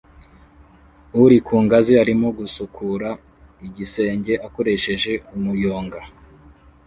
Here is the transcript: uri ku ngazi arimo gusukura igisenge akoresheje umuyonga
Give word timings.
uri 1.23 1.37
ku 1.45 1.55
ngazi 1.63 1.93
arimo 2.03 2.27
gusukura 2.39 3.09
igisenge 3.67 4.33
akoresheje 4.47 5.11
umuyonga 5.35 5.99